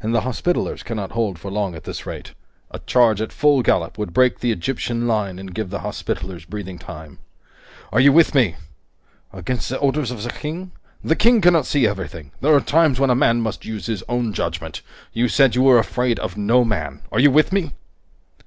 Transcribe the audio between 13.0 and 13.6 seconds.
a man